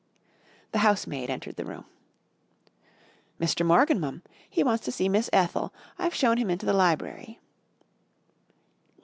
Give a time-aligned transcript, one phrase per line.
[0.71, 1.85] The housemaid entered the room.
[3.39, 3.63] "Mr.
[3.63, 4.23] Morgan, mum.
[4.49, 5.71] He wants to see Miss Ethel.
[5.99, 7.39] I've shown him into the library."